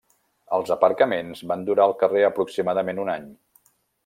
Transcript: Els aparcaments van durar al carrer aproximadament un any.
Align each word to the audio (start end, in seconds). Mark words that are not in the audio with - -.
Els 0.57 0.71
aparcaments 0.75 1.43
van 1.51 1.67
durar 1.69 1.87
al 1.89 1.95
carrer 2.01 2.25
aproximadament 2.31 3.05
un 3.05 3.17
any. 3.19 3.31